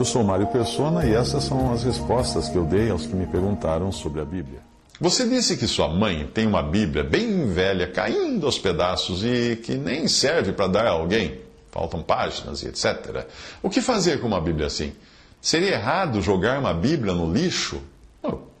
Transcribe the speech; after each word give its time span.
Eu 0.00 0.04
sou 0.06 0.24
Mário 0.24 0.46
Persona 0.46 1.04
e 1.04 1.12
essas 1.12 1.44
são 1.44 1.74
as 1.74 1.84
respostas 1.84 2.48
que 2.48 2.56
eu 2.56 2.64
dei 2.64 2.88
aos 2.88 3.04
que 3.04 3.14
me 3.14 3.26
perguntaram 3.26 3.92
sobre 3.92 4.22
a 4.22 4.24
Bíblia. 4.24 4.60
Você 4.98 5.28
disse 5.28 5.58
que 5.58 5.66
sua 5.66 5.88
mãe 5.88 6.26
tem 6.32 6.46
uma 6.46 6.62
Bíblia 6.62 7.04
bem 7.04 7.46
velha, 7.52 7.86
caindo 7.86 8.46
aos 8.46 8.58
pedaços 8.58 9.22
e 9.22 9.56
que 9.56 9.74
nem 9.74 10.08
serve 10.08 10.52
para 10.52 10.68
dar 10.68 10.86
a 10.86 10.92
alguém. 10.92 11.42
Faltam 11.70 12.02
páginas 12.02 12.62
e 12.62 12.68
etc. 12.68 13.26
O 13.62 13.68
que 13.68 13.82
fazer 13.82 14.22
com 14.22 14.26
uma 14.26 14.40
Bíblia 14.40 14.68
assim? 14.68 14.94
Seria 15.38 15.72
errado 15.72 16.22
jogar 16.22 16.58
uma 16.58 16.72
Bíblia 16.72 17.12
no 17.12 17.30
lixo? 17.30 17.82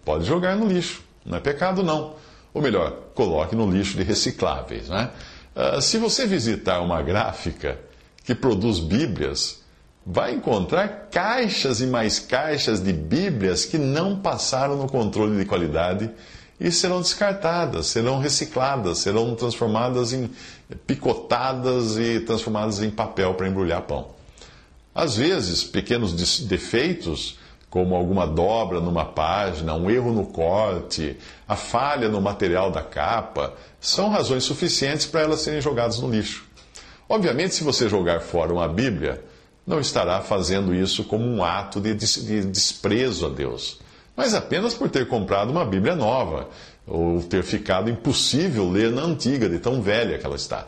Pode 0.04 0.26
jogar 0.26 0.54
no 0.56 0.66
lixo, 0.66 1.02
não 1.24 1.38
é 1.38 1.40
pecado 1.40 1.82
não. 1.82 2.16
Ou 2.52 2.60
melhor, 2.60 2.94
coloque 3.14 3.56
no 3.56 3.70
lixo 3.70 3.96
de 3.96 4.02
recicláveis. 4.02 4.90
Né? 4.90 5.08
Uh, 5.56 5.80
se 5.80 5.96
você 5.96 6.26
visitar 6.26 6.82
uma 6.82 7.00
gráfica 7.00 7.80
que 8.26 8.34
produz 8.34 8.78
Bíblias, 8.78 9.59
vai 10.04 10.34
encontrar 10.34 11.08
caixas 11.10 11.80
e 11.80 11.86
mais 11.86 12.18
caixas 12.18 12.82
de 12.82 12.92
Bíblias 12.92 13.64
que 13.64 13.78
não 13.78 14.16
passaram 14.18 14.76
no 14.76 14.88
controle 14.88 15.36
de 15.38 15.44
qualidade 15.44 16.10
e 16.58 16.70
serão 16.70 17.00
descartadas, 17.00 17.86
serão 17.86 18.18
recicladas, 18.18 18.98
serão 18.98 19.34
transformadas 19.34 20.12
em 20.12 20.30
picotadas 20.86 21.96
e 21.96 22.20
transformadas 22.20 22.82
em 22.82 22.90
papel 22.90 23.34
para 23.34 23.48
embrulhar 23.48 23.82
pão. 23.82 24.08
Às 24.94 25.16
vezes, 25.16 25.64
pequenos 25.64 26.12
defeitos, 26.42 27.38
como 27.70 27.94
alguma 27.94 28.26
dobra 28.26 28.80
numa 28.80 29.04
página, 29.04 29.74
um 29.74 29.88
erro 29.90 30.12
no 30.12 30.26
corte, 30.26 31.16
a 31.48 31.56
falha 31.56 32.08
no 32.08 32.20
material 32.20 32.70
da 32.70 32.82
capa, 32.82 33.54
são 33.80 34.10
razões 34.10 34.44
suficientes 34.44 35.06
para 35.06 35.20
elas 35.20 35.40
serem 35.40 35.62
jogadas 35.62 36.00
no 36.00 36.10
lixo. 36.10 36.44
Obviamente, 37.08 37.54
se 37.54 37.64
você 37.64 37.88
jogar 37.88 38.20
fora 38.20 38.52
uma 38.52 38.68
Bíblia, 38.68 39.24
não 39.70 39.80
estará 39.80 40.20
fazendo 40.20 40.74
isso 40.74 41.04
como 41.04 41.24
um 41.24 41.44
ato 41.44 41.80
de, 41.80 41.94
de 41.94 42.44
desprezo 42.44 43.26
a 43.26 43.28
Deus, 43.28 43.78
mas 44.16 44.34
apenas 44.34 44.74
por 44.74 44.90
ter 44.90 45.06
comprado 45.06 45.50
uma 45.50 45.64
Bíblia 45.64 45.94
nova, 45.94 46.48
ou 46.86 47.22
ter 47.22 47.44
ficado 47.44 47.88
impossível 47.88 48.68
ler 48.68 48.90
na 48.90 49.02
antiga, 49.02 49.48
de 49.48 49.60
tão 49.60 49.80
velha 49.80 50.18
que 50.18 50.26
ela 50.26 50.34
está. 50.34 50.66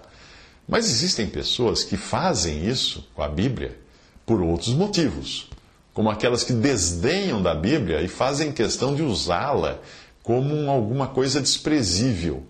Mas 0.68 0.86
existem 0.88 1.26
pessoas 1.26 1.82
que 1.82 1.96
fazem 1.96 2.64
isso 2.64 3.06
com 3.12 3.22
a 3.22 3.28
Bíblia 3.28 3.76
por 4.24 4.40
outros 4.40 4.68
motivos, 4.68 5.50
como 5.92 6.08
aquelas 6.08 6.44
que 6.44 6.52
desdenham 6.52 7.42
da 7.42 7.54
Bíblia 7.54 8.00
e 8.02 8.08
fazem 8.08 8.52
questão 8.52 8.94
de 8.94 9.02
usá-la 9.02 9.80
como 10.22 10.70
alguma 10.70 11.08
coisa 11.08 11.40
desprezível. 11.40 12.44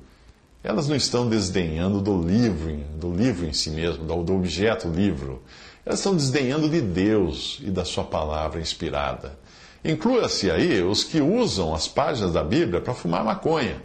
Elas 0.65 0.87
não 0.87 0.95
estão 0.95 1.29
desdenhando 1.29 2.01
do 2.01 2.23
livro, 2.23 2.77
do 2.97 3.13
livro 3.13 3.47
em 3.47 3.53
si 3.53 3.71
mesmo, 3.71 4.05
do 4.05 4.35
objeto 4.35 4.89
livro. 4.89 5.43
Elas 5.85 5.99
estão 5.99 6.15
desdenhando 6.15 6.69
de 6.69 6.81
Deus 6.81 7.59
e 7.63 7.71
da 7.71 7.85
sua 7.85 8.05
palavra 8.05 8.61
inspirada. 8.61 9.37
Inclua-se 9.85 10.49
aí 10.51 10.81
os 10.81 11.03
que 11.03 11.21
usam 11.21 11.75
as 11.75 11.89
páginas 11.89 12.33
da 12.33 12.45
Bíblia 12.45 12.81
para 12.81 12.95
fumar 12.95 13.25
maconha. 13.25 13.83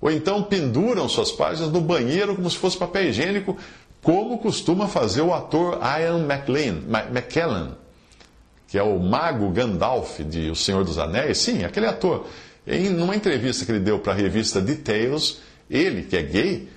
Ou 0.00 0.10
então 0.10 0.42
penduram 0.44 1.08
suas 1.08 1.32
páginas 1.32 1.72
no 1.72 1.80
banheiro 1.80 2.36
como 2.36 2.48
se 2.48 2.56
fosse 2.56 2.76
papel 2.76 3.08
higiênico, 3.08 3.56
como 4.00 4.38
costuma 4.38 4.86
fazer 4.86 5.22
o 5.22 5.34
ator 5.34 5.80
Ian 5.82 6.24
McLean, 6.24 6.82
McKellen, 7.10 7.70
que 8.68 8.78
é 8.78 8.82
o 8.82 9.00
mago 9.00 9.50
Gandalf 9.50 10.20
de 10.20 10.48
O 10.50 10.54
Senhor 10.54 10.84
dos 10.84 10.98
Anéis. 10.98 11.38
Sim, 11.38 11.64
aquele 11.64 11.86
ator. 11.86 12.26
Em 12.64 12.94
uma 13.00 13.16
entrevista 13.16 13.64
que 13.64 13.72
ele 13.72 13.80
deu 13.80 13.98
para 13.98 14.12
a 14.12 14.16
revista 14.16 14.60
Details, 14.60 15.40
ele, 15.70 16.02
que 16.02 16.16
é 16.16 16.22
gay, 16.22 16.68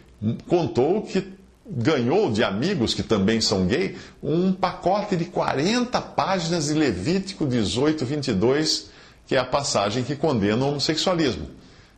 contou 0.47 1.01
que 1.01 1.39
ganhou 1.69 2.31
de 2.31 2.43
amigos 2.43 2.93
que 2.93 3.03
também 3.03 3.39
são 3.39 3.67
gay 3.67 3.95
um 4.23 4.51
pacote 4.51 5.15
de 5.15 5.25
40 5.25 6.01
páginas 6.01 6.67
de 6.67 6.73
Levítico 6.73 7.45
18, 7.45 8.05
22, 8.05 8.89
que 9.27 9.35
é 9.35 9.39
a 9.39 9.45
passagem 9.45 10.03
que 10.03 10.15
condena 10.15 10.65
o 10.65 10.69
homossexualismo. 10.69 11.47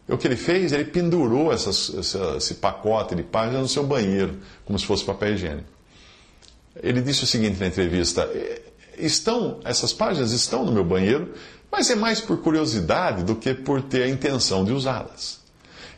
O 0.10 0.18
que 0.18 0.28
ele 0.28 0.36
fez? 0.36 0.74
Ele 0.74 0.84
pendurou 0.84 1.54
essas, 1.54 1.94
essa, 1.98 2.36
esse 2.38 2.56
pacote 2.56 3.16
de 3.16 3.24
páginas 3.24 3.62
no 3.62 3.68
seu 3.70 3.84
banheiro, 3.86 4.40
como 4.66 4.78
se 4.78 4.86
fosse 4.86 5.06
papel 5.06 5.36
higiênico. 5.36 5.70
Ele 6.84 7.02
disse 7.02 7.24
o 7.24 7.28
seguinte 7.28 7.58
na 7.60 7.68
entrevista: 7.68 8.24
é, 8.24 8.62
estão, 8.98 9.60
essas 9.64 9.94
páginas 9.94 10.34
estão 10.34 10.66
no 10.66 10.72
meu 10.72 10.84
banheiro, 10.84 11.34
mas 11.72 11.90
é 11.90 11.96
mais 11.96 12.20
por 12.20 12.42
curiosidade 12.42 13.24
do 13.24 13.36
que 13.36 13.54
por 13.54 13.82
ter 13.82 14.04
a 14.04 14.10
intenção 14.10 14.66
de 14.66 14.74
usá-las. 14.74 15.41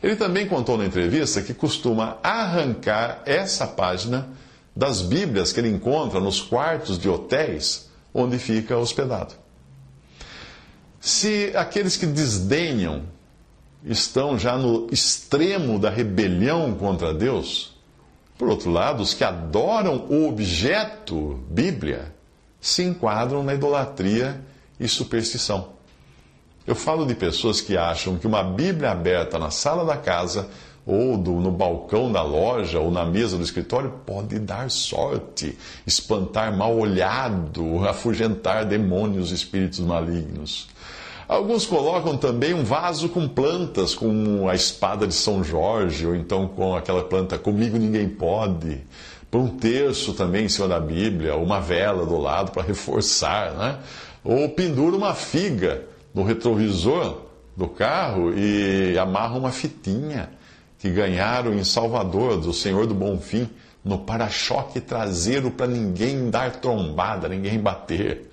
Ele 0.03 0.17
também 0.17 0.45
contou 0.45 0.77
na 0.77 0.85
entrevista 0.85 1.41
que 1.41 1.53
costuma 1.53 2.17
arrancar 2.21 3.23
essa 3.25 3.65
página 3.65 4.27
das 4.75 5.01
Bíblias 5.01 5.53
que 5.53 5.61
ele 5.61 5.69
encontra 5.69 6.19
nos 6.19 6.41
quartos 6.41 6.99
de 6.99 7.07
hotéis 7.07 7.89
onde 8.13 8.37
fica 8.37 8.77
hospedado. 8.77 9.33
Se 10.99 11.53
aqueles 11.55 11.95
que 11.95 12.05
desdenham 12.05 13.03
estão 13.85 14.37
já 14.37 14.57
no 14.57 14.87
extremo 14.91 15.79
da 15.79 15.89
rebelião 15.89 16.73
contra 16.75 17.13
Deus, 17.13 17.73
por 18.37 18.49
outro 18.49 18.71
lado, 18.71 19.03
os 19.03 19.13
que 19.13 19.23
adoram 19.23 20.05
o 20.09 20.27
objeto 20.27 21.41
Bíblia 21.49 22.13
se 22.59 22.83
enquadram 22.83 23.41
na 23.41 23.53
idolatria 23.53 24.41
e 24.77 24.87
superstição. 24.87 25.69
Eu 26.65 26.75
falo 26.75 27.05
de 27.05 27.13
pessoas 27.13 27.59
que 27.59 27.75
acham 27.75 28.15
que 28.17 28.25
uma 28.25 28.41
Bíblia 28.41 28.91
aberta 28.91 29.37
na 29.37 29.51
sala 29.51 29.83
da 29.83 29.97
casa, 29.97 30.47
ou 30.85 31.17
do, 31.17 31.33
no 31.33 31.51
balcão 31.51 32.09
da 32.09 32.23
loja, 32.23 32.79
ou 32.79 32.89
na 32.89 33.05
mesa 33.05 33.37
do 33.37 33.43
escritório, 33.43 33.93
pode 34.05 34.39
dar 34.39 34.71
sorte, 34.71 35.57
espantar 35.85 36.55
mal 36.55 36.73
olhado, 36.77 37.85
afugentar 37.85 38.63
demônios 38.63 39.31
e 39.31 39.35
espíritos 39.35 39.79
malignos. 39.79 40.69
Alguns 41.27 41.65
colocam 41.65 42.15
também 42.15 42.53
um 42.53 42.63
vaso 42.63 43.09
com 43.09 43.27
plantas, 43.27 43.93
com 43.93 44.47
a 44.47 44.55
espada 44.55 45.05
de 45.05 45.13
São 45.13 45.43
Jorge, 45.43 46.05
ou 46.05 46.15
então 46.15 46.47
com 46.47 46.75
aquela 46.75 47.03
planta 47.03 47.37
Comigo 47.37 47.77
Ninguém 47.77 48.07
Pode. 48.07 48.81
Por 49.29 49.41
um 49.41 49.49
terço 49.49 50.13
também 50.13 50.45
em 50.45 50.49
cima 50.49 50.69
da 50.69 50.79
Bíblia, 50.79 51.35
uma 51.35 51.59
vela 51.59 52.05
do 52.05 52.17
lado 52.17 52.51
para 52.51 52.63
reforçar, 52.63 53.51
né? 53.53 53.79
Ou 54.23 54.47
pendura 54.49 54.95
uma 54.95 55.13
figa 55.13 55.92
no 56.13 56.23
retrovisor 56.23 57.21
do 57.55 57.67
carro 57.67 58.33
e 58.37 58.97
amarram 58.97 59.39
uma 59.39 59.51
fitinha 59.51 60.29
que 60.79 60.89
ganharam 60.89 61.53
em 61.53 61.63
Salvador, 61.63 62.37
do 62.37 62.53
Senhor 62.53 62.85
do 62.85 62.93
Bonfim, 62.93 63.49
no 63.83 63.99
para-choque 63.99 64.81
traseiro 64.81 65.51
para 65.51 65.67
ninguém 65.67 66.29
dar 66.29 66.51
trombada, 66.57 67.27
ninguém 67.27 67.59
bater. 67.59 68.29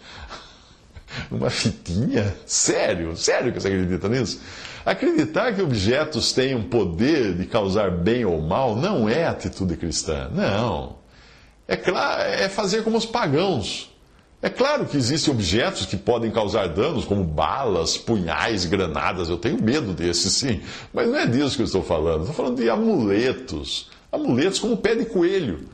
Uma 1.30 1.50
fitinha? 1.50 2.36
Sério? 2.46 3.16
Sério 3.16 3.52
que 3.52 3.60
você 3.60 3.66
acredita 3.66 4.08
nisso? 4.08 4.40
Acreditar 4.86 5.52
que 5.52 5.60
objetos 5.60 6.32
têm 6.32 6.62
poder 6.62 7.34
de 7.34 7.46
causar 7.46 7.90
bem 7.90 8.24
ou 8.24 8.40
mal 8.40 8.76
não 8.76 9.08
é 9.08 9.26
atitude 9.26 9.76
cristã. 9.76 10.30
Não. 10.32 10.98
É, 11.66 11.76
claro, 11.76 12.22
é 12.22 12.48
fazer 12.48 12.84
como 12.84 12.96
os 12.96 13.06
pagãos 13.06 13.89
é 14.42 14.48
claro 14.48 14.86
que 14.86 14.96
existem 14.96 15.34
objetos 15.34 15.84
que 15.84 15.98
podem 15.98 16.30
causar 16.30 16.68
danos, 16.68 17.04
como 17.04 17.22
balas, 17.22 17.98
punhais, 17.98 18.64
granadas. 18.64 19.28
Eu 19.28 19.36
tenho 19.36 19.62
medo 19.62 19.92
desses, 19.92 20.32
sim. 20.32 20.62
Mas 20.94 21.08
não 21.08 21.16
é 21.16 21.26
disso 21.26 21.56
que 21.56 21.62
eu 21.62 21.66
estou 21.66 21.82
falando. 21.82 22.20
Estou 22.20 22.34
falando 22.34 22.56
de 22.56 22.70
amuletos. 22.70 23.90
Amuletos 24.10 24.58
como 24.58 24.78
pé 24.78 24.94
de 24.94 25.04
coelho, 25.04 25.68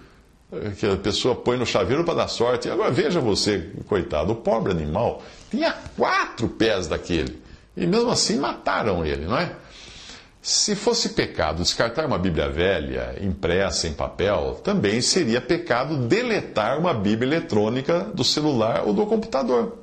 eh, 0.53 0.73
que 0.77 0.85
a 0.85 0.97
pessoa 0.97 1.37
põe 1.37 1.57
no 1.57 1.65
chaveiro 1.65 2.03
para 2.03 2.15
dar 2.15 2.29
sorte. 2.29 2.69
Agora 2.69 2.91
veja 2.91 3.21
você, 3.21 3.71
coitado, 3.87 4.33
o 4.33 4.37
pobre 4.37 4.73
animal 4.73 5.23
tinha 5.49 5.73
quatro 5.97 6.49
pés 6.49 6.89
daquele. 6.89 7.41
E 7.77 7.87
mesmo 7.87 8.11
assim 8.11 8.37
mataram 8.37 9.07
ele, 9.07 9.27
não 9.27 9.39
é? 9.39 9.53
Se 10.47 10.77
fosse 10.77 11.09
pecado 11.09 11.65
descartar 11.65 12.07
uma 12.07 12.21
Bíblia 12.21 12.49
velha, 12.49 13.17
impressa 13.21 13.89
em 13.89 13.93
papel, 13.93 14.61
também 14.63 15.01
seria 15.01 15.41
pecado 15.41 16.07
deletar 16.07 16.79
uma 16.79 16.95
Bíblia 16.95 17.31
eletrônica 17.31 18.05
do 18.15 18.23
celular 18.23 18.85
ou 18.87 18.93
do 18.93 19.05
computador. 19.07 19.77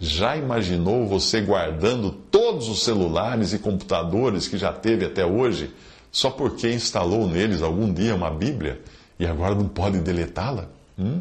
Já 0.00 0.34
imaginou 0.34 1.06
você 1.06 1.42
guardando 1.42 2.10
todos 2.10 2.70
os 2.70 2.82
celulares 2.82 3.52
e 3.52 3.58
computadores 3.58 4.48
que 4.48 4.56
já 4.56 4.72
teve 4.72 5.04
até 5.04 5.26
hoje, 5.26 5.74
só 6.10 6.30
porque 6.30 6.72
instalou 6.72 7.28
neles 7.28 7.60
algum 7.60 7.92
dia 7.92 8.14
uma 8.14 8.30
Bíblia 8.30 8.80
e 9.18 9.26
agora 9.26 9.54
não 9.54 9.68
pode 9.68 9.98
deletá-la? 9.98 10.70
Hum? 10.98 11.20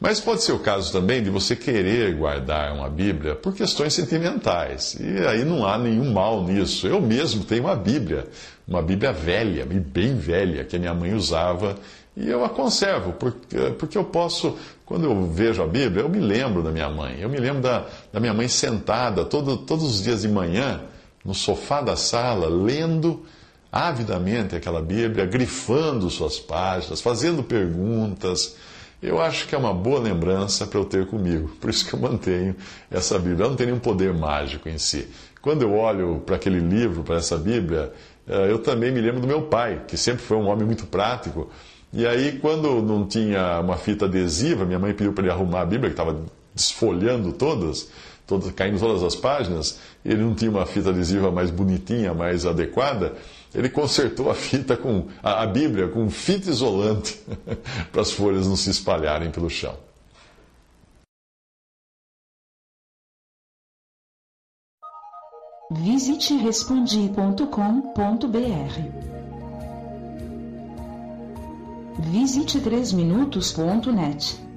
Mas 0.00 0.20
pode 0.20 0.44
ser 0.44 0.52
o 0.52 0.60
caso 0.60 0.92
também 0.92 1.22
de 1.22 1.28
você 1.28 1.56
querer 1.56 2.14
guardar 2.14 2.72
uma 2.72 2.88
Bíblia 2.88 3.34
por 3.34 3.52
questões 3.52 3.94
sentimentais. 3.94 4.96
E 5.00 5.26
aí 5.26 5.44
não 5.44 5.66
há 5.66 5.76
nenhum 5.76 6.12
mal 6.12 6.44
nisso. 6.44 6.86
Eu 6.86 7.00
mesmo 7.00 7.44
tenho 7.44 7.64
uma 7.64 7.74
Bíblia, 7.74 8.28
uma 8.66 8.80
Bíblia 8.80 9.12
velha, 9.12 9.66
bem 9.66 10.16
velha, 10.16 10.64
que 10.64 10.76
a 10.76 10.78
minha 10.78 10.94
mãe 10.94 11.14
usava. 11.14 11.76
E 12.16 12.28
eu 12.28 12.44
a 12.44 12.48
conservo, 12.48 13.12
porque, 13.12 13.56
porque 13.76 13.98
eu 13.98 14.04
posso, 14.04 14.56
quando 14.86 15.04
eu 15.04 15.26
vejo 15.26 15.62
a 15.62 15.66
Bíblia, 15.66 16.04
eu 16.04 16.08
me 16.08 16.20
lembro 16.20 16.62
da 16.62 16.70
minha 16.70 16.88
mãe. 16.88 17.18
Eu 17.20 17.28
me 17.28 17.38
lembro 17.38 17.62
da, 17.62 17.84
da 18.12 18.20
minha 18.20 18.32
mãe 18.34 18.46
sentada 18.46 19.24
todo, 19.24 19.56
todos 19.56 19.84
os 19.84 20.02
dias 20.02 20.22
de 20.22 20.28
manhã, 20.28 20.80
no 21.24 21.34
sofá 21.34 21.80
da 21.80 21.96
sala, 21.96 22.48
lendo 22.48 23.26
avidamente 23.70 24.54
aquela 24.54 24.80
Bíblia, 24.80 25.26
grifando 25.26 26.08
suas 26.08 26.38
páginas, 26.38 27.00
fazendo 27.00 27.42
perguntas 27.42 28.56
eu 29.00 29.20
acho 29.20 29.46
que 29.46 29.54
é 29.54 29.58
uma 29.58 29.72
boa 29.72 30.00
lembrança 30.00 30.66
para 30.66 30.78
eu 30.78 30.84
ter 30.84 31.06
comigo. 31.06 31.48
Por 31.60 31.70
isso 31.70 31.86
que 31.86 31.94
eu 31.94 32.00
mantenho 32.00 32.56
essa 32.90 33.18
Bíblia. 33.18 33.42
Ela 33.42 33.50
não 33.50 33.56
tem 33.56 33.66
nenhum 33.66 33.78
poder 33.78 34.12
mágico 34.12 34.68
em 34.68 34.78
si. 34.78 35.08
Quando 35.40 35.62
eu 35.62 35.72
olho 35.72 36.22
para 36.26 36.36
aquele 36.36 36.58
livro, 36.58 37.04
para 37.04 37.16
essa 37.16 37.36
Bíblia, 37.36 37.92
eh, 38.26 38.50
eu 38.50 38.58
também 38.58 38.90
me 38.90 39.00
lembro 39.00 39.20
do 39.20 39.26
meu 39.26 39.42
pai, 39.42 39.82
que 39.86 39.96
sempre 39.96 40.22
foi 40.22 40.36
um 40.36 40.48
homem 40.48 40.66
muito 40.66 40.84
prático. 40.86 41.48
E 41.92 42.06
aí, 42.06 42.38
quando 42.40 42.82
não 42.82 43.06
tinha 43.06 43.60
uma 43.60 43.76
fita 43.76 44.04
adesiva, 44.04 44.64
minha 44.64 44.78
mãe 44.78 44.92
pediu 44.92 45.12
para 45.12 45.24
ele 45.24 45.32
arrumar 45.32 45.62
a 45.62 45.64
Bíblia, 45.64 45.90
que 45.90 45.94
estava 46.00 46.20
desfolhando 46.54 47.32
todas, 47.32 47.88
todas, 48.26 48.50
caindo 48.50 48.78
todas 48.78 49.02
as 49.02 49.14
páginas, 49.14 49.78
ele 50.04 50.22
não 50.22 50.34
tinha 50.34 50.50
uma 50.50 50.66
fita 50.66 50.90
adesiva 50.90 51.30
mais 51.30 51.50
bonitinha, 51.50 52.12
mais 52.12 52.44
adequada. 52.44 53.14
Ele 53.54 53.68
consertou 53.68 54.30
a 54.30 54.34
fita 54.34 54.76
com 54.76 55.08
a, 55.22 55.42
a 55.42 55.46
Bíblia 55.46 55.88
com 55.88 56.10
fita 56.10 56.50
isolante 56.50 57.20
para 57.90 58.02
as 58.02 58.10
folhas 58.10 58.46
não 58.46 58.56
se 58.56 58.70
espalharem 58.70 59.30
pelo 59.30 59.48
chão. 59.48 59.76
Visite 65.70 66.34
respondi.com.br. 66.34 69.08
Visite 72.10 72.60
3minutos.net. 72.60 74.47